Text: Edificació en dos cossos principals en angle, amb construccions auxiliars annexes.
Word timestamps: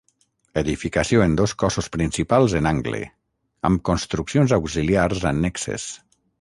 Edificació 0.61 1.21
en 1.25 1.35
dos 1.41 1.53
cossos 1.63 1.89
principals 1.97 2.57
en 2.61 2.71
angle, 2.71 3.03
amb 3.71 3.87
construccions 3.91 4.59
auxiliars 4.61 5.27
annexes. 5.35 5.89